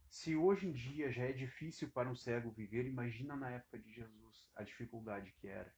[0.08, 3.92] Se hoje em dia já é difícil para um cego viver, imagina na época de
[3.92, 5.72] Jesus a dificuldade que era.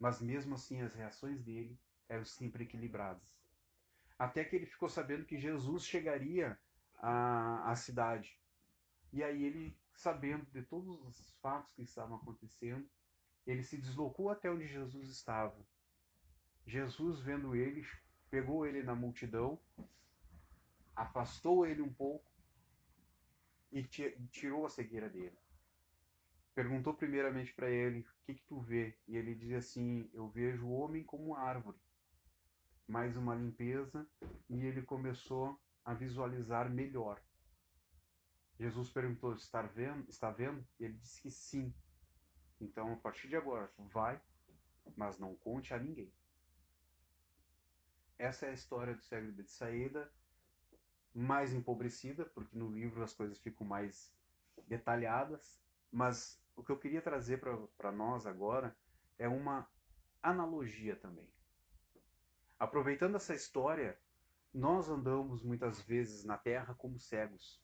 [0.00, 1.78] Mas mesmo assim as reações dele
[2.08, 3.36] eram sempre equilibradas.
[4.18, 6.58] Até que ele ficou sabendo que Jesus chegaria
[6.96, 8.40] à, à cidade.
[9.12, 12.88] E aí ele, sabendo de todos os fatos que estavam acontecendo,
[13.48, 15.56] ele se deslocou até onde Jesus estava.
[16.66, 17.84] Jesus, vendo ele,
[18.30, 19.58] pegou ele na multidão,
[20.94, 22.30] afastou ele um pouco
[23.72, 23.82] e
[24.30, 25.36] tirou a cegueira dele.
[26.54, 28.94] Perguntou primeiramente para ele: O que, que tu vê?
[29.06, 31.78] E ele dizia assim: Eu vejo o homem como árvore.
[32.86, 34.06] Mais uma limpeza
[34.48, 37.22] e ele começou a visualizar melhor.
[38.58, 40.08] Jesus perguntou: está vendo?
[40.10, 40.66] Está vendo?
[40.78, 41.72] Ele disse que sim.
[42.60, 44.20] Então, a partir de agora, vai,
[44.96, 46.12] mas não conte a ninguém.
[48.18, 50.10] Essa é a história do cego de saída,
[51.14, 54.12] mais empobrecida, porque no livro as coisas ficam mais
[54.66, 57.40] detalhadas, mas o que eu queria trazer
[57.76, 58.76] para nós agora
[59.18, 59.68] é uma
[60.20, 61.28] analogia também.
[62.58, 63.98] Aproveitando essa história,
[64.52, 67.62] nós andamos muitas vezes na terra como cegos.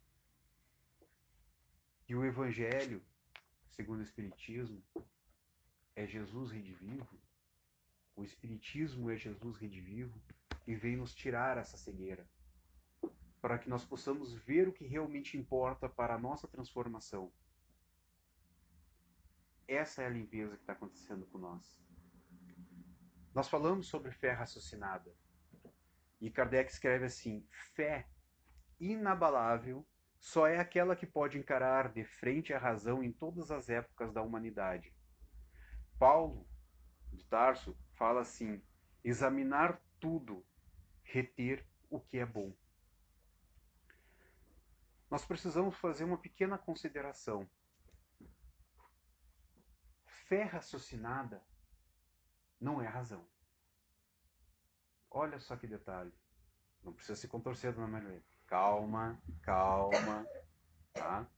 [2.09, 3.04] E o Evangelho,
[3.74, 4.82] segundo o Espiritismo,
[5.96, 7.20] é Jesus redivivo.
[8.16, 10.20] O Espiritismo é Jesus redivivo
[10.66, 12.26] e vem nos tirar essa cegueira
[13.44, 17.30] para que nós possamos ver o que realmente importa para a nossa transformação.
[19.68, 21.78] Essa é a limpeza que está acontecendo com nós.
[23.34, 25.14] Nós falamos sobre fé raciocinada.
[26.22, 28.08] E Kardec escreve assim: fé
[28.80, 29.87] inabalável
[30.24, 34.22] só é aquela que pode encarar de frente a razão em todas as épocas da
[34.22, 34.96] humanidade.
[35.98, 36.48] Paulo
[37.12, 38.62] de Tarso fala assim:
[39.04, 40.42] examinar tudo,
[41.02, 42.56] reter o que é bom.
[45.10, 47.46] Nós precisamos fazer uma pequena consideração
[50.06, 51.44] fé raciocinada
[52.58, 53.28] não é razão.
[55.10, 56.14] Olha só que detalhe.
[56.82, 58.24] Não precisa se contorcer, dona Maria.
[58.55, 60.25] Calma, calma.
[60.93, 61.29] Tá?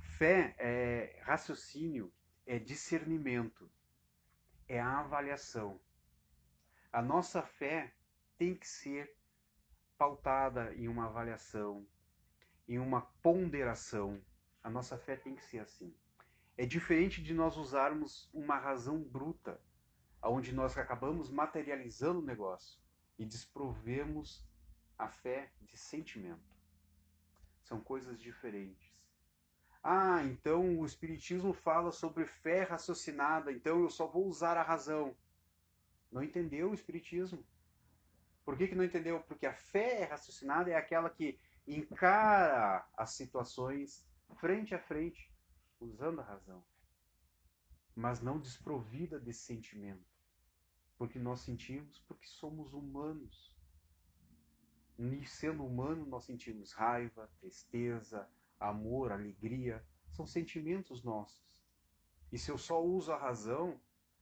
[0.00, 2.12] Fé é raciocínio,
[2.44, 3.70] é discernimento,
[4.66, 5.80] é a avaliação.
[6.92, 7.94] A nossa fé
[8.36, 9.16] tem que ser
[9.96, 11.86] pautada em uma avaliação,
[12.66, 14.20] em uma ponderação.
[14.60, 15.94] A nossa fé tem que ser assim.
[16.56, 19.62] É diferente de nós usarmos uma razão bruta,
[20.20, 22.80] onde nós acabamos materializando o negócio
[23.16, 24.47] e desprovemos
[24.98, 26.56] a fé de sentimento.
[27.62, 28.92] São coisas diferentes.
[29.82, 35.16] Ah, então o Espiritismo fala sobre fé raciocinada, então eu só vou usar a razão.
[36.10, 37.44] Não entendeu o Espiritismo?
[38.44, 39.20] Por que, que não entendeu?
[39.20, 44.06] Porque a fé raciocinada é aquela que encara as situações
[44.36, 45.32] frente a frente
[45.80, 46.64] usando a razão,
[47.94, 50.04] mas não desprovida desse sentimento,
[50.96, 53.54] porque nós sentimos porque somos humanos.
[55.26, 61.62] Sendo humano, nós sentimos raiva, tristeza, amor, alegria, são sentimentos nossos.
[62.32, 63.80] E se eu só uso a razão,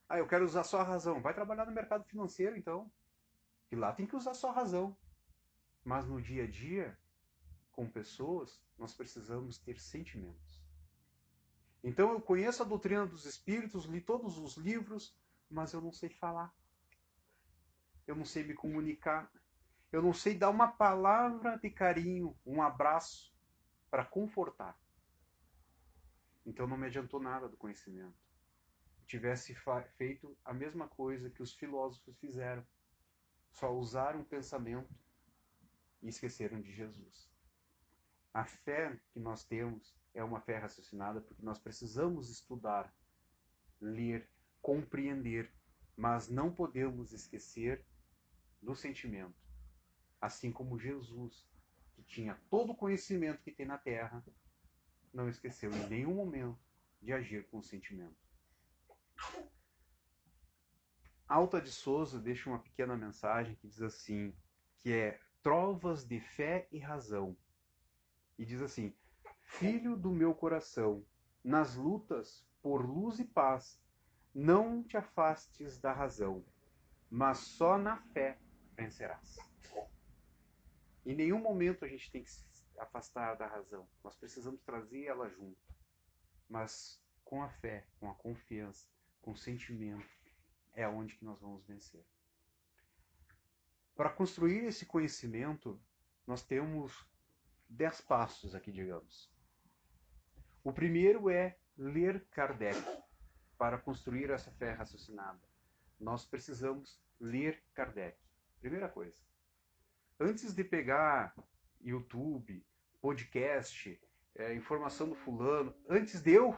[0.09, 2.91] ah, eu quero usar só a razão, vai trabalhar no mercado financeiro então.
[3.71, 4.97] E lá tem que usar só a razão.
[5.83, 6.97] Mas no dia a dia,
[7.73, 10.61] com pessoas, nós precisamos ter sentimentos.
[11.83, 15.17] Então eu conheço a doutrina dos espíritos, li todos os livros,
[15.49, 16.55] mas eu não sei falar.
[18.07, 19.31] Eu não sei me comunicar.
[19.97, 23.35] Eu não sei dar uma palavra de carinho, um abraço
[23.91, 24.79] para confortar.
[26.45, 28.15] Então não me adiantou nada do conhecimento.
[29.07, 29.57] tivesse
[29.97, 32.63] feito a mesma coisa que os filósofos fizeram.
[33.53, 34.95] Só usaram o pensamento
[36.03, 37.33] e esqueceram de Jesus.
[38.35, 42.95] A fé que nós temos é uma fé raciocinada porque nós precisamos estudar,
[43.81, 44.29] ler,
[44.61, 45.51] compreender,
[45.97, 47.83] mas não podemos esquecer
[48.61, 49.46] do sentimento.
[50.21, 51.47] Assim como Jesus,
[51.95, 54.25] que tinha todo o conhecimento que tem na terra,
[55.13, 56.59] não esqueceu em nenhum momento
[57.01, 58.17] de agir com o sentimento.
[61.29, 64.35] Alta de Souza deixa uma pequena mensagem que diz assim,
[64.79, 67.37] que é trovas de fé e razão.
[68.39, 68.95] E diz assim:
[69.43, 71.05] Filho do meu coração,
[71.43, 73.81] nas lutas por luz e paz,
[74.35, 76.45] não te afastes da razão,
[77.09, 78.39] mas só na fé
[78.77, 79.39] vencerás.
[81.07, 82.45] Em nenhum momento a gente tem que se
[82.79, 83.89] afastar da razão.
[84.03, 85.57] Nós precisamos trazer ela junto.
[86.49, 88.91] Mas com a fé, com a confiança,
[89.23, 90.05] com o sentimento,
[90.75, 92.05] é onde que nós vamos vencer.
[93.95, 95.81] Para construir esse conhecimento,
[96.27, 97.09] nós temos
[97.69, 99.33] dez passos aqui, digamos.
[100.65, 102.77] O primeiro é ler Kardec
[103.57, 105.41] para construir essa fé raciocinada.
[106.01, 108.19] Nós precisamos ler Kardec.
[108.61, 109.23] Primeira coisa.
[110.19, 111.35] Antes de pegar
[111.81, 112.65] YouTube,
[113.01, 114.01] podcast,
[114.35, 116.57] é, informação do fulano, antes de eu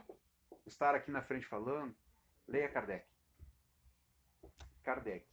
[0.67, 1.97] estar aqui na frente falando,
[2.47, 3.07] leia Kardec.
[4.83, 5.27] Kardec.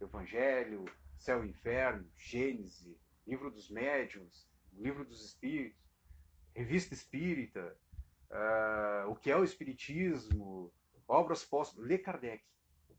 [0.00, 0.84] Evangelho,
[1.16, 5.84] Céu e Inferno, Gênese, Livro dos Médiuns, Livro dos Espíritos
[6.54, 7.76] revista espírita,
[8.30, 10.72] uh, o que é o espiritismo,
[11.06, 11.88] obras póstumas.
[11.88, 12.44] Lê Kardec.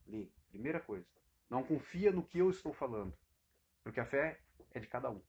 [0.06, 0.30] Lê.
[0.50, 1.08] Primeira coisa.
[1.50, 3.14] Não confia no que eu estou falando.
[3.86, 4.42] Porque a fé
[4.74, 5.22] é de cada um.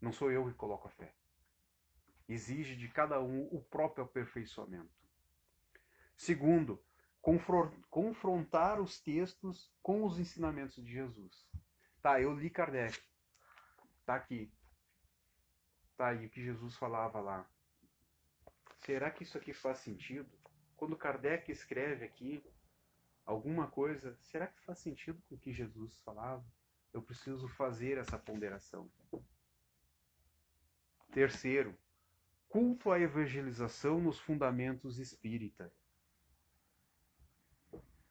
[0.00, 1.12] Não sou eu que coloco a fé.
[2.28, 4.94] exige de cada um o próprio aperfeiçoamento.
[6.16, 6.80] Segundo,
[7.90, 11.50] confrontar os textos com os ensinamentos de Jesus.
[12.00, 13.02] Tá, eu li Kardec.
[14.06, 14.54] Tá aqui.
[15.96, 17.44] Tá aí o que Jesus falava lá.
[18.86, 20.30] Será que isso aqui faz sentido?
[20.76, 22.40] Quando Kardec escreve aqui
[23.26, 26.46] alguma coisa, será que faz sentido com o que Jesus falava?
[26.92, 28.90] Eu preciso fazer essa ponderação.
[31.12, 31.76] Terceiro,
[32.48, 35.72] culto à evangelização nos fundamentos espírita.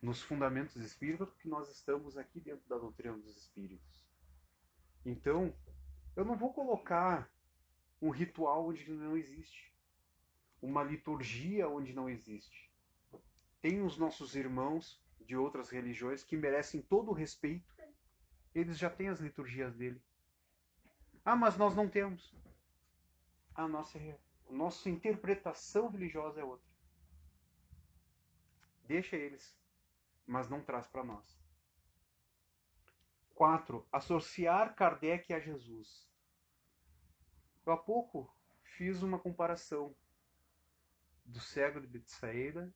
[0.02, 4.04] Nos fundamentos espírita, porque nós estamos aqui dentro da doutrina dos espíritos.
[5.06, 5.56] Então,
[6.16, 7.32] eu não vou colocar
[8.02, 9.72] um ritual onde não existe
[10.62, 12.72] uma liturgia onde não existe.
[13.62, 17.74] Tem os nossos irmãos de outras religiões que merecem todo o respeito.
[18.54, 20.02] Eles já têm as liturgias dele.
[21.24, 22.36] Ah, mas nós não temos.
[23.54, 26.70] A nossa, a nossa interpretação religiosa é outra.
[28.86, 29.58] Deixa eles,
[30.26, 31.40] mas não traz para nós.
[33.36, 33.88] 4.
[33.92, 36.08] Associar Kardec a Jesus.
[37.66, 38.34] Eu há pouco
[38.64, 39.96] fiz uma comparação
[41.26, 42.74] do cego de Betsaida,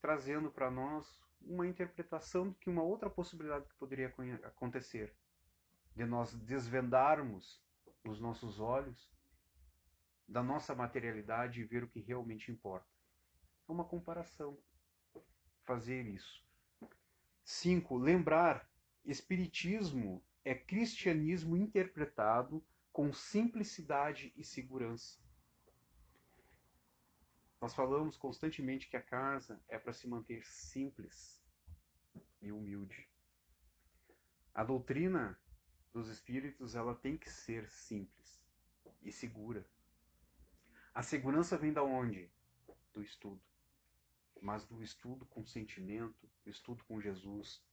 [0.00, 4.12] trazendo para nós uma interpretação de que uma outra possibilidade que poderia
[4.44, 5.14] acontecer,
[5.94, 7.62] de nós desvendarmos
[8.04, 9.10] os nossos olhos
[10.26, 12.86] da nossa materialidade e ver o que realmente importa.
[13.68, 14.58] É uma comparação
[15.64, 16.44] fazer isso.
[17.44, 17.96] 5.
[17.96, 18.68] Lembrar:
[19.04, 25.21] Espiritismo é cristianismo interpretado com simplicidade e segurança.
[27.62, 31.40] Nós falamos constantemente que a casa é para se manter simples
[32.40, 33.08] e humilde.
[34.52, 35.38] A doutrina
[35.92, 38.44] dos espíritos ela tem que ser simples
[39.00, 39.64] e segura.
[40.92, 42.28] A segurança vem da onde?
[42.92, 43.40] Do estudo.
[44.40, 47.64] Mas do estudo com sentimento, do estudo com Jesus.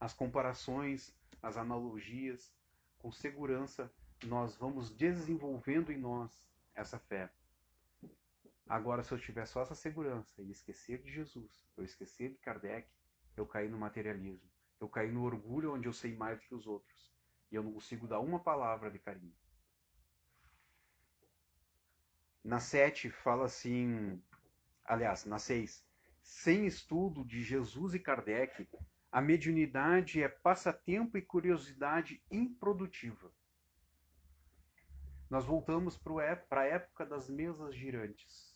[0.00, 2.50] As comparações, as analogias,
[2.96, 3.92] com segurança
[4.24, 6.42] nós vamos desenvolvendo em nós
[6.74, 7.30] essa fé.
[8.66, 12.88] Agora, se eu tiver só essa segurança e esquecer de Jesus, eu esquecer de Kardec,
[13.36, 14.50] eu caí no materialismo.
[14.80, 17.12] Eu caí no orgulho onde eu sei mais do que os outros.
[17.50, 19.36] E eu não consigo dar uma palavra de carinho.
[22.42, 24.22] Na 7 fala assim,
[24.84, 25.86] aliás, na 6,
[26.22, 28.68] sem estudo de Jesus e Kardec,
[29.12, 33.30] a mediunidade é passatempo e curiosidade improdutiva.
[35.30, 38.53] Nós voltamos para a época das mesas girantes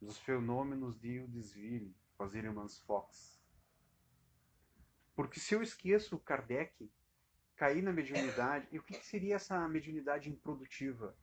[0.00, 3.40] dos fenômenos de Udesville, com as irmãs Fox.
[5.14, 6.90] Porque se eu esqueço Kardec,
[7.56, 11.14] cair na mediunidade, e o que seria essa mediunidade improdutiva?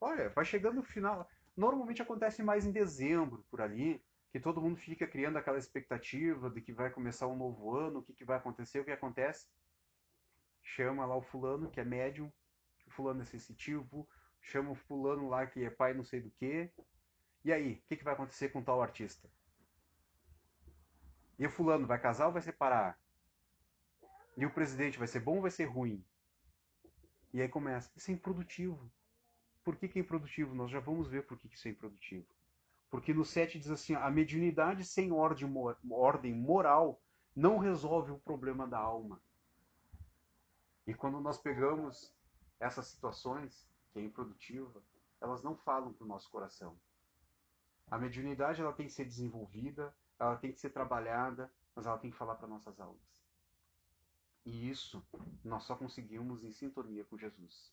[0.00, 1.28] Olha, vai chegando no final.
[1.56, 6.60] Normalmente acontece mais em dezembro, por ali, que todo mundo fica criando aquela expectativa de
[6.60, 9.46] que vai começar um novo ano, o que, que vai acontecer, o que acontece?
[10.62, 12.30] Chama lá o fulano, que é médium,
[12.86, 14.08] o fulano é sensitivo,
[14.40, 16.70] chama o fulano lá que é pai não sei do que,
[17.46, 19.30] e aí, o que, que vai acontecer com tal artista?
[21.38, 22.98] E o fulano vai casar ou vai separar?
[24.36, 26.04] E o presidente vai ser bom ou vai ser ruim?
[27.32, 27.88] E aí começa.
[27.96, 28.90] Isso é improdutivo.
[29.62, 30.56] Por que, que é improdutivo?
[30.56, 32.26] Nós já vamos ver por que, que isso é improdutivo.
[32.90, 35.48] Porque no 7 diz assim: a mediunidade sem ordem,
[35.88, 37.00] ordem moral
[37.32, 39.22] não resolve o problema da alma.
[40.84, 42.12] E quando nós pegamos
[42.58, 44.82] essas situações, que é improdutiva,
[45.20, 46.76] elas não falam para o nosso coração.
[47.90, 52.10] A mediunidade ela tem que ser desenvolvida, ela tem que ser trabalhada, mas ela tem
[52.10, 53.16] que falar para nossas almas.
[54.44, 55.04] E isso
[55.44, 57.72] nós só conseguimos em sintonia com Jesus.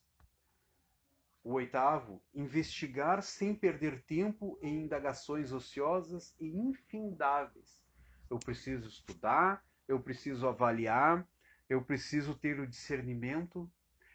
[1.42, 7.84] O oitavo, investigar sem perder tempo em indagações ociosas e infindáveis.
[8.30, 11.28] Eu preciso estudar, eu preciso avaliar,
[11.68, 13.70] eu preciso ter o discernimento,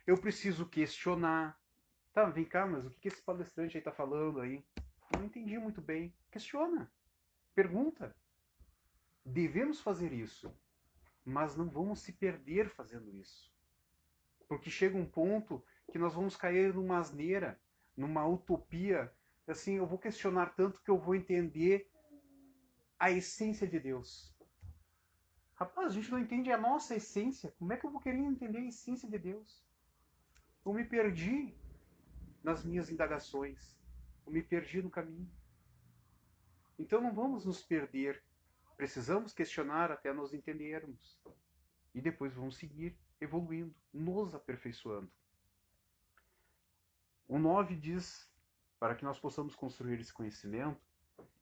[0.08, 1.60] eu preciso questionar.
[2.14, 4.66] Tá, vem cá, mas o que esse palestrante aí está falando aí?
[5.14, 6.14] Não entendi muito bem.
[6.32, 6.92] Questiona.
[7.56, 8.16] Pergunta.
[9.26, 10.52] Devemos fazer isso,
[11.24, 13.52] mas não vamos se perder fazendo isso.
[14.48, 17.60] Porque chega um ponto que nós vamos cair numa asneira,
[17.96, 19.14] numa utopia.
[19.48, 21.92] Assim, eu vou questionar tanto que eu vou entender
[22.98, 24.36] a essência de Deus.
[25.56, 27.54] Rapaz, a gente não entende a nossa essência.
[27.60, 29.64] Como é que eu vou querer entender a essência de Deus?
[30.66, 31.54] Eu me perdi
[32.44, 33.79] nas minhas indagações.
[34.30, 35.30] Me perdi no caminho.
[36.78, 38.24] Então não vamos nos perder.
[38.78, 41.20] Precisamos questionar até nos entendermos.
[41.94, 45.12] E depois vamos seguir evoluindo, nos aperfeiçoando.
[47.28, 48.32] O 9 diz
[48.80, 50.82] para que nós possamos construir esse conhecimento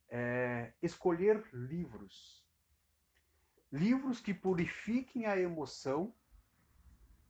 [0.09, 2.43] é escolher livros.
[3.71, 6.13] Livros que purifiquem a emoção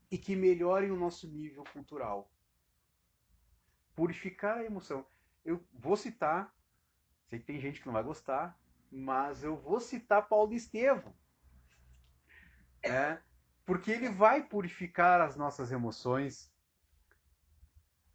[0.10, 2.32] e que melhorem o nosso nível cultural.
[3.96, 5.06] Purificar a emoção.
[5.48, 6.54] Eu vou citar,
[7.30, 8.60] sei que tem gente que não vai gostar,
[8.92, 11.16] mas eu vou citar Paulo Estevam.
[12.84, 13.18] É,
[13.66, 16.54] porque ele vai purificar as nossas emoções.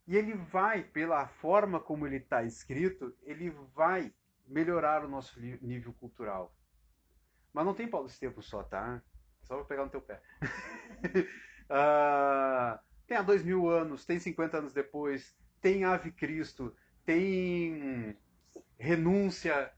[0.06, 4.12] E ele vai, pela forma como ele está escrito, ele vai
[4.46, 6.54] melhorar o nosso nível cultural.
[7.50, 9.02] Mas não tem Paulo Estevam só, tá?
[9.40, 10.22] Só vou pegar no teu pé.
[11.70, 12.78] uh,
[13.08, 18.16] tem há dois mil anos, tem 50 anos depois, tem Ave Cristo, tem
[18.78, 19.72] Renúncia,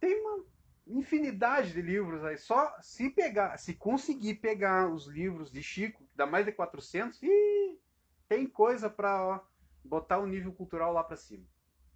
[0.00, 0.44] tem uma
[0.86, 2.36] infinidade de livros aí.
[2.38, 7.22] Só se pegar, se conseguir pegar os livros de Chico, que dá mais de 400,
[7.22, 7.78] e
[8.28, 9.42] tem coisa para
[9.84, 11.44] botar o nível cultural lá para cima,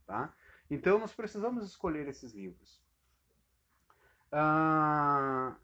[0.07, 0.33] tá?
[0.71, 2.81] Então nós precisamos escolher esses livros.
[4.31, 5.57] Ah,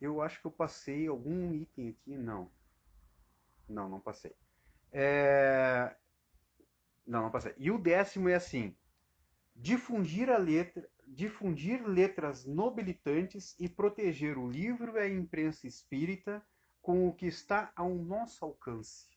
[0.00, 2.50] eu acho que eu passei algum item aqui, não.
[3.68, 4.34] Não, não passei.
[4.90, 5.94] É...
[7.10, 7.52] Não, não passei.
[7.58, 8.72] E o décimo é assim:
[9.56, 16.40] difundir a letra, difundir letras nobilitantes e proteger o livro e a imprensa espírita
[16.80, 19.08] com o que está ao nosso alcance.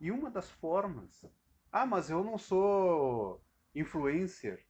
[0.00, 1.24] E uma das formas.
[1.70, 3.40] Ah, mas eu não sou
[3.72, 4.66] influencer,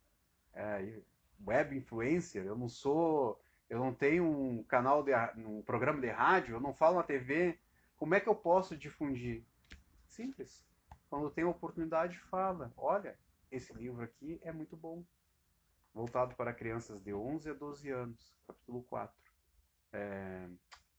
[0.53, 1.01] é,
[1.47, 3.41] web influencer, eu não sou.
[3.69, 7.59] Eu não tenho um canal, de, um programa de rádio, eu não falo na TV.
[7.97, 9.43] Como é que eu posso difundir?
[10.07, 10.67] Simples.
[11.17, 12.71] Quando tem oportunidade, fala.
[12.77, 13.19] Olha,
[13.51, 15.03] esse livro aqui é muito bom.
[15.95, 19.17] Voltado para crianças de 11 a 12 anos, capítulo 4.
[19.95, 20.47] É,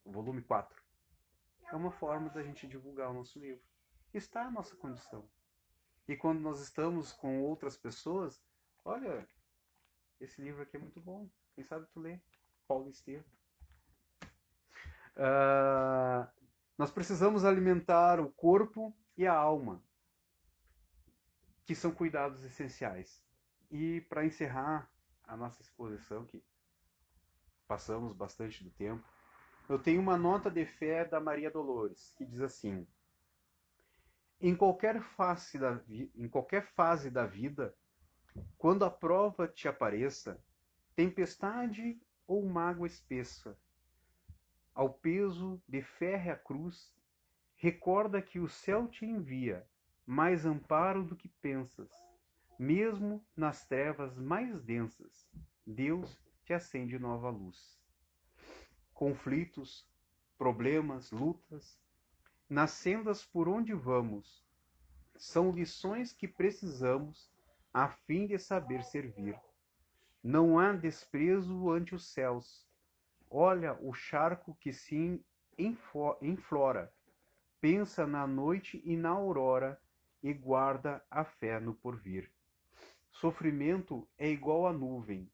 [0.04, 0.76] volume 4.
[1.72, 3.62] É uma forma da gente divulgar o nosso livro.
[4.12, 5.24] Está a nossa condição.
[6.08, 8.44] E quando nós estamos com outras pessoas,
[8.84, 9.24] olha,
[10.20, 11.30] esse livro aqui é muito bom.
[11.54, 12.20] Quem sabe tu lê?
[12.68, 13.24] Paulo Estevam.
[15.16, 16.28] Uh,
[16.76, 19.86] nós precisamos alimentar o corpo e a alma
[21.68, 23.22] que são cuidados essenciais.
[23.70, 24.90] E para encerrar
[25.26, 26.42] a nossa exposição, que
[27.68, 29.06] passamos bastante do tempo,
[29.68, 32.88] eu tenho uma nota de fé da Maria Dolores, que diz assim:
[34.40, 37.76] Em qualquer fase da, em qualquer fase da vida,
[38.58, 40.42] quando a prova te apareça,
[40.96, 43.60] tempestade ou mágoa espessa,
[44.74, 46.96] ao peso de férrea cruz,
[47.58, 49.68] recorda que o céu te envia
[50.08, 51.92] mais amparo do que pensas.
[52.58, 55.28] Mesmo nas trevas mais densas,
[55.66, 57.78] Deus te acende nova luz.
[58.94, 59.86] Conflitos,
[60.38, 61.78] problemas, lutas,
[62.50, 64.48] nas sendas por onde vamos,
[65.18, 67.30] são lições que precisamos
[67.74, 69.38] a fim de saber servir.
[70.24, 72.66] Não há desprezo ante os céus.
[73.30, 75.22] Olha o charco que se
[76.22, 76.94] enflora.
[77.60, 79.80] Pensa na noite e na aurora
[80.22, 82.32] e guarda a fé no porvir.
[83.12, 85.32] Sofrimento é igual a nuvem,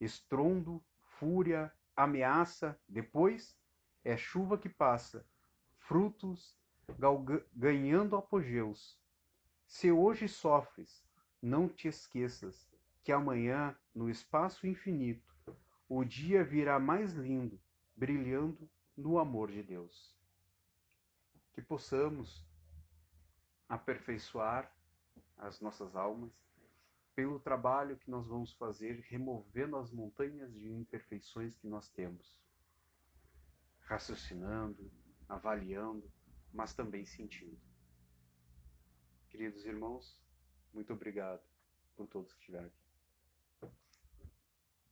[0.00, 0.82] estrondo,
[1.18, 3.56] fúria, ameaça, depois
[4.04, 5.26] é chuva que passa,
[5.78, 6.56] frutos
[7.54, 8.98] ganhando apogeus.
[9.66, 11.04] Se hoje sofres,
[11.40, 12.68] não te esqueças
[13.02, 15.34] que amanhã, no espaço infinito,
[15.88, 17.60] o dia virá mais lindo,
[17.96, 20.16] brilhando no amor de Deus.
[21.52, 22.46] Que possamos
[23.70, 24.70] aperfeiçoar
[25.38, 26.32] as nossas almas
[27.14, 32.36] pelo trabalho que nós vamos fazer removendo as montanhas de imperfeições que nós temos,
[33.82, 34.90] raciocinando,
[35.28, 36.10] avaliando,
[36.52, 37.60] mas também sentindo.
[39.28, 40.20] Queridos irmãos,
[40.72, 41.42] muito obrigado
[41.94, 42.79] por todos que estiveram aqui.